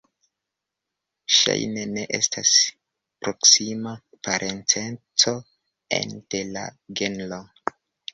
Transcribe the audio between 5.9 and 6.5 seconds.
ene de